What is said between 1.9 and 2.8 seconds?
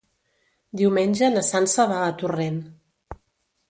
va a Torrent.